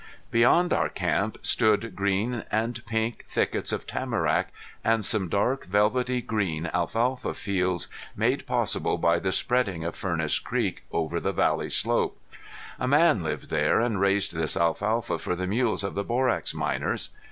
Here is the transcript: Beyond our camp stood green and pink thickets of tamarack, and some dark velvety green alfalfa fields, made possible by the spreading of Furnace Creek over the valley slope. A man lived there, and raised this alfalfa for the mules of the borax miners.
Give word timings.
Beyond 0.31 0.73
our 0.73 0.89
camp 0.89 1.37
stood 1.43 1.95
green 1.95 2.43
and 2.51 2.83
pink 2.87 3.23
thickets 3.27 3.71
of 3.71 3.85
tamarack, 3.85 4.51
and 4.83 5.05
some 5.05 5.29
dark 5.29 5.67
velvety 5.67 6.23
green 6.23 6.71
alfalfa 6.73 7.35
fields, 7.35 7.87
made 8.15 8.47
possible 8.47 8.97
by 8.97 9.19
the 9.19 9.31
spreading 9.31 9.83
of 9.83 9.93
Furnace 9.93 10.39
Creek 10.39 10.85
over 10.91 11.19
the 11.19 11.33
valley 11.33 11.69
slope. 11.69 12.19
A 12.79 12.87
man 12.87 13.21
lived 13.21 13.51
there, 13.51 13.79
and 13.79 14.01
raised 14.01 14.35
this 14.35 14.57
alfalfa 14.57 15.19
for 15.19 15.35
the 15.35 15.45
mules 15.45 15.83
of 15.83 15.93
the 15.93 16.03
borax 16.03 16.51
miners. 16.55 17.11